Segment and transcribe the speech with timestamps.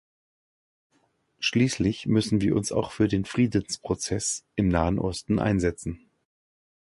[1.37, 6.09] Schließlich müssen wir uns auch für den Friedensprozess im Nahen Osten einsetzen.